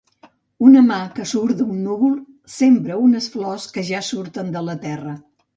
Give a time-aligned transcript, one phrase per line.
[0.67, 2.17] Una mà que surt d’un núvol
[2.55, 5.19] sembra unes flors que ja surten de la terra.